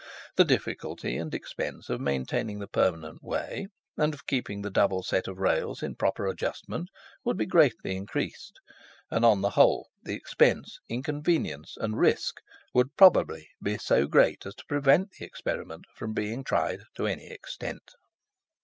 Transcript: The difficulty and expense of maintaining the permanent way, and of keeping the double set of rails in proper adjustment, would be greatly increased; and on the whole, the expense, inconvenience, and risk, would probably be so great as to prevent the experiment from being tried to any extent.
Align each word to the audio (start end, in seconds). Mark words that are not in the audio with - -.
The 0.35 0.45
difficulty 0.45 1.15
and 1.17 1.31
expense 1.31 1.87
of 1.87 2.01
maintaining 2.01 2.57
the 2.57 2.65
permanent 2.67 3.21
way, 3.21 3.67
and 3.95 4.15
of 4.15 4.25
keeping 4.25 4.63
the 4.63 4.71
double 4.71 5.03
set 5.03 5.27
of 5.27 5.37
rails 5.37 5.83
in 5.83 5.93
proper 5.93 6.25
adjustment, 6.25 6.89
would 7.23 7.37
be 7.37 7.45
greatly 7.45 7.95
increased; 7.95 8.59
and 9.11 9.23
on 9.23 9.41
the 9.41 9.51
whole, 9.51 9.91
the 10.01 10.15
expense, 10.15 10.79
inconvenience, 10.89 11.77
and 11.77 11.99
risk, 11.99 12.41
would 12.73 12.95
probably 12.97 13.47
be 13.61 13.77
so 13.77 14.07
great 14.07 14.43
as 14.47 14.55
to 14.55 14.65
prevent 14.67 15.11
the 15.11 15.25
experiment 15.27 15.85
from 15.95 16.13
being 16.13 16.43
tried 16.43 16.79
to 16.95 17.05
any 17.05 17.29
extent. 17.29 17.91